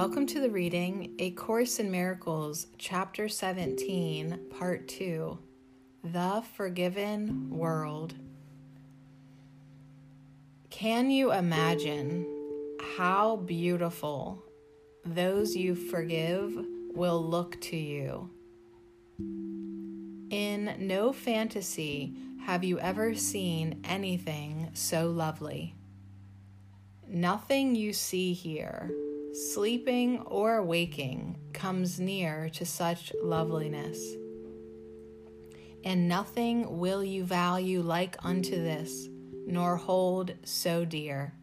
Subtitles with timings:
[0.00, 5.36] Welcome to the reading A Course in Miracles, Chapter 17, Part 2
[6.04, 8.14] The Forgiven World.
[10.70, 12.24] Can you imagine
[12.96, 14.44] how beautiful
[15.04, 16.56] those you forgive
[16.94, 18.30] will look to you?
[20.30, 25.74] In no fantasy have you ever seen anything so lovely.
[27.08, 28.92] Nothing you see here,
[29.32, 33.98] sleeping or waking, comes near to such loveliness.
[35.84, 39.08] And nothing will you value like unto this,
[39.46, 41.34] nor hold so dear.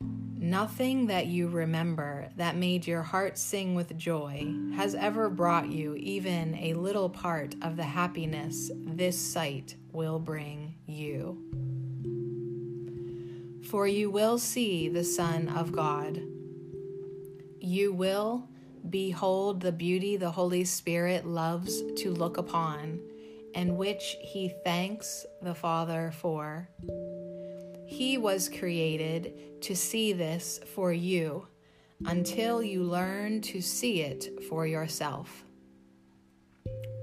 [0.00, 5.94] Nothing that you remember that made your heart sing with joy has ever brought you
[5.94, 11.38] even a little part of the happiness this sight will bring you.
[13.70, 16.20] For you will see the Son of God.
[17.64, 18.46] You will
[18.90, 23.00] behold the beauty the Holy Spirit loves to look upon,
[23.54, 26.68] and which he thanks the Father for.
[27.86, 31.46] He was created to see this for you
[32.04, 35.46] until you learn to see it for yourself.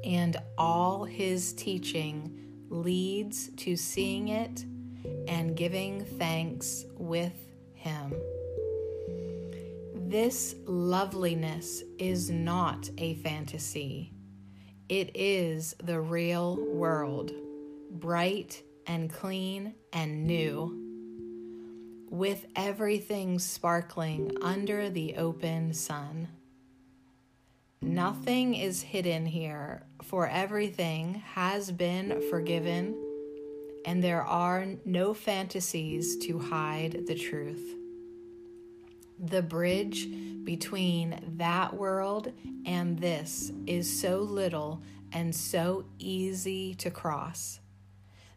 [0.04, 2.38] And all his teaching
[2.70, 4.64] leads to seeing it
[5.28, 7.34] and giving thanks with
[7.74, 8.14] him.
[10.12, 14.12] This loveliness is not a fantasy.
[14.90, 17.32] It is the real world,
[17.90, 20.78] bright and clean and new,
[22.10, 26.28] with everything sparkling under the open sun.
[27.82, 32.98] Nothing is hidden here, for everything has been forgiven,
[33.86, 37.78] and there are no fantasies to hide the truth.
[39.24, 40.08] The bridge
[40.44, 42.34] between that world
[42.66, 44.82] and this is so little
[45.14, 47.60] and so easy to cross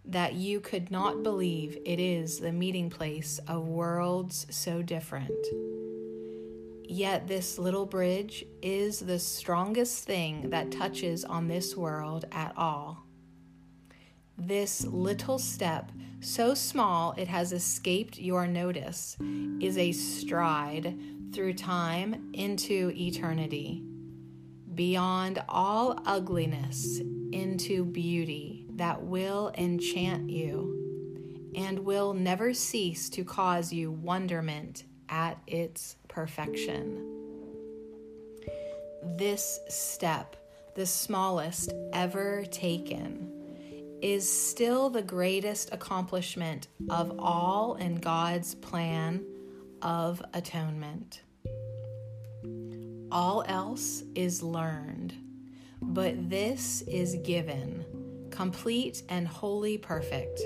[0.04, 5.32] that you could not believe it is the meeting place of worlds so different.
[6.86, 13.03] Yet, this little bridge is the strongest thing that touches on this world at all.
[14.36, 19.16] This little step, so small it has escaped your notice,
[19.60, 20.98] is a stride
[21.32, 23.84] through time into eternity,
[24.74, 27.00] beyond all ugliness
[27.32, 35.38] into beauty that will enchant you and will never cease to cause you wonderment at
[35.46, 37.10] its perfection.
[39.16, 40.36] This step,
[40.74, 43.30] the smallest ever taken,
[44.04, 49.24] is still the greatest accomplishment of all in God's plan
[49.80, 51.22] of atonement.
[53.10, 55.14] All else is learned,
[55.80, 57.82] but this is given
[58.30, 60.38] complete and wholly perfect.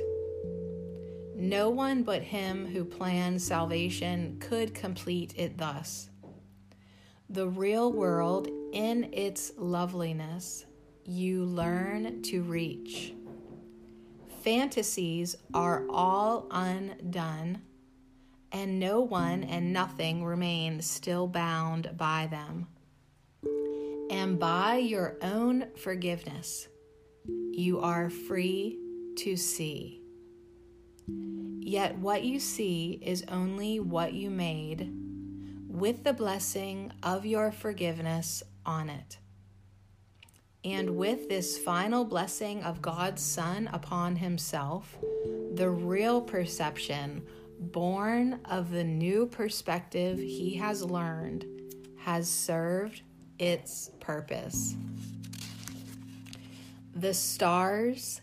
[1.34, 6.10] No one but him who planned salvation could complete it thus.
[7.28, 10.64] The real world, in its loveliness,
[11.04, 13.14] you learn to reach.
[14.40, 17.60] Fantasies are all undone,
[18.52, 22.66] and no one and nothing remain still bound by them.
[24.10, 26.68] And by your own forgiveness,
[27.52, 28.78] you are free
[29.18, 30.00] to see.
[31.60, 34.92] Yet what you see is only what you made
[35.68, 39.18] with the blessing of your forgiveness on it.
[40.64, 44.98] And with this final blessing of God's Son upon Himself,
[45.54, 47.22] the real perception,
[47.60, 51.46] born of the new perspective He has learned,
[51.98, 53.02] has served
[53.38, 54.74] its purpose
[56.98, 58.20] the stars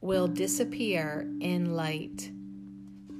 [0.00, 2.32] will disappear in light,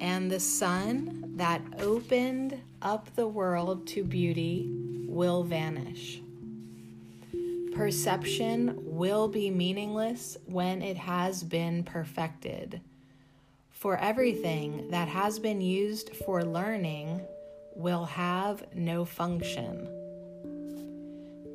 [0.01, 4.69] and the sun that opened up the world to beauty
[5.07, 6.21] will vanish.
[7.79, 12.81] Perception will be meaningless when it has been perfected.
[13.71, 17.21] For everything that has been used for learning
[17.77, 19.89] will have no function.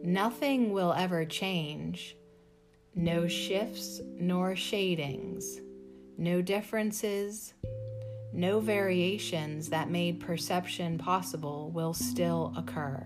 [0.02, 2.16] Nothing will ever change
[2.96, 5.60] no shifts nor shadings,
[6.18, 7.54] no differences,
[8.32, 13.04] no variations that made perception possible will still occur.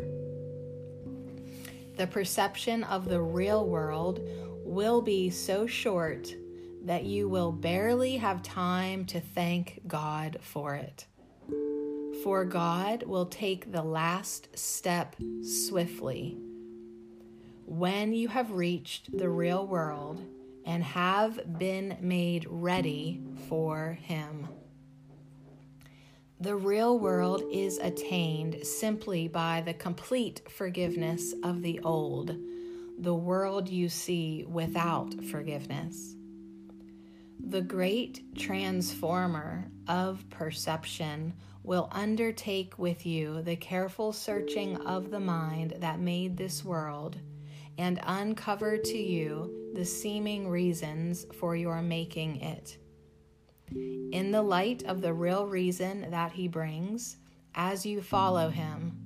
[1.97, 4.21] The perception of the real world
[4.63, 6.33] will be so short
[6.85, 11.07] that you will barely have time to thank God for it.
[12.23, 16.37] for God will take the last step swiftly.
[17.65, 20.21] When you have reached the real world
[20.65, 24.47] and have been made ready for Him.
[26.39, 32.37] The real world is attained simply by the complete forgiveness of the old,
[32.99, 36.15] the world you see without forgiveness.
[37.39, 45.73] The great transformer of perception will undertake with you the careful searching of the mind
[45.79, 47.17] that made this world
[47.79, 52.77] and uncover to you the seeming reasons for your making it.
[53.71, 57.17] In the light of the real reason that he brings,
[57.55, 58.97] as you follow him,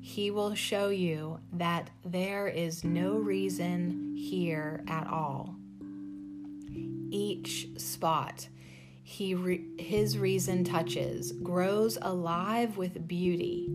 [0.00, 5.54] he will show you that there is no reason here at all.
[7.10, 8.48] Each spot
[9.10, 13.66] he re- his reason touches grows alive with beauty,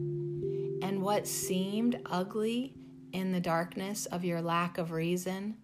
[0.82, 2.74] and what seemed ugly
[3.12, 5.58] in the darkness of your lack of reason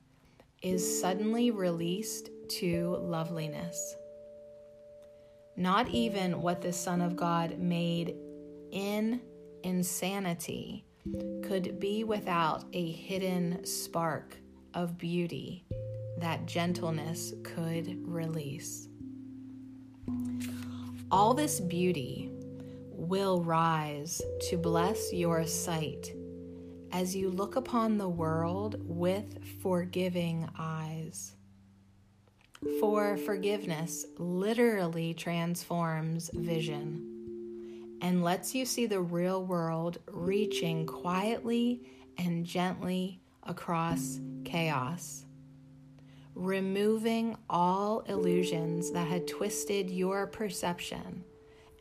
[0.62, 3.96] is suddenly released to loveliness.
[5.62, 8.16] Not even what the Son of God made
[8.72, 9.22] in
[9.62, 10.84] insanity
[11.44, 14.36] could be without a hidden spark
[14.74, 15.64] of beauty
[16.18, 18.90] that gentleness could release.
[21.12, 22.32] All this beauty
[22.90, 24.20] will rise
[24.50, 26.12] to bless your sight
[26.92, 31.36] as you look upon the world with forgiving eyes.
[32.80, 41.82] For forgiveness literally transforms vision and lets you see the real world reaching quietly
[42.18, 45.26] and gently across chaos,
[46.36, 51.24] removing all illusions that had twisted your perception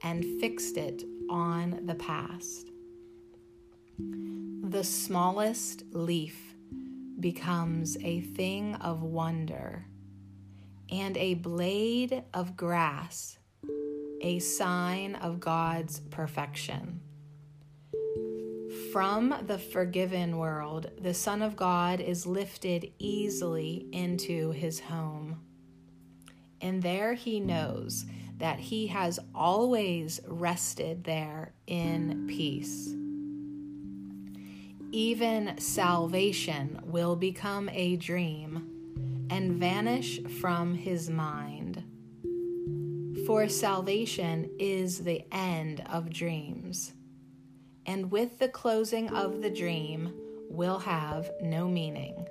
[0.02, 2.70] and fixed it on the past.
[3.98, 6.54] The smallest leaf
[7.18, 9.84] becomes a thing of wonder
[10.90, 13.38] and a blade of grass,
[14.20, 17.00] a sign of God's perfection.
[18.92, 25.40] From the forgiven world, the Son of God is lifted easily into his home.
[26.60, 28.04] And there he knows
[28.38, 32.94] that he has always rested there in peace.
[34.92, 38.69] Even salvation will become a dream
[39.30, 41.84] and vanish from his mind.
[43.26, 46.92] For salvation is the end of dreams,
[47.86, 50.12] and with the closing of the dream
[50.50, 52.26] will have no meaning.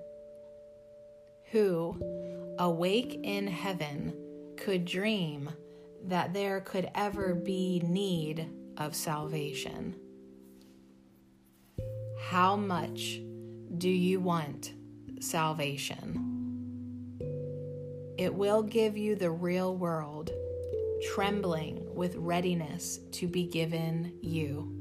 [1.52, 4.14] Who, awake in heaven,
[4.58, 5.50] could dream
[6.06, 9.96] that there could ever be need of salvation?
[12.30, 13.22] How much
[13.78, 14.74] do you want
[15.22, 16.39] salvation?
[18.20, 20.30] It will give you the real world,
[21.14, 24.76] trembling with readiness to be given you.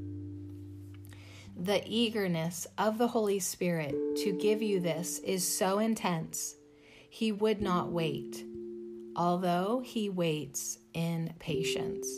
[1.55, 6.55] The eagerness of the Holy Spirit to give you this is so intense,
[7.09, 8.43] He would not wait,
[9.15, 12.09] although He waits in patience.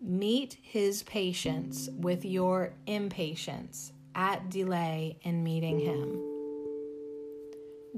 [0.00, 6.35] Meet His patience with your impatience at delay in meeting Him.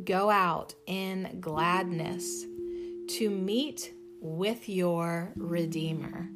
[0.05, 2.45] Go out in gladness
[3.17, 6.29] to meet with your Redeemer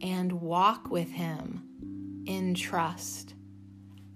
[0.00, 3.34] and walk with Him in trust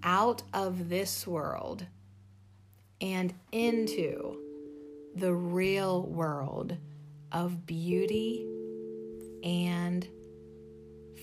[0.03, 1.85] out of this world
[3.01, 4.39] and into
[5.15, 6.75] the real world
[7.31, 8.45] of beauty
[9.43, 10.07] and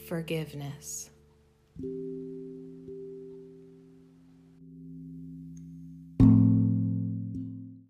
[0.09, 1.11] forgiveness.